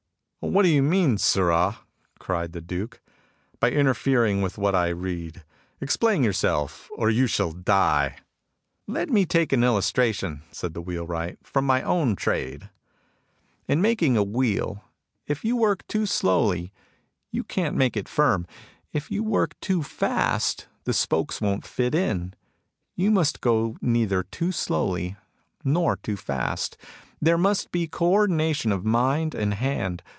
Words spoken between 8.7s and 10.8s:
Let me take an illustration," said